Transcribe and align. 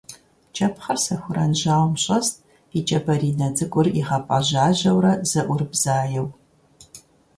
КӀэпхъыр 0.55 0.97
сэхуран 1.05 1.51
жьауэм 1.59 1.93
щӀэст, 2.03 2.35
и 2.77 2.79
кӀэ 2.87 2.99
баринэ 3.05 3.47
цӀыкӀур 3.55 3.87
игъэпӀэжьажьэурэ 3.99 5.11
зэӀурыбзаеу. 5.29 6.27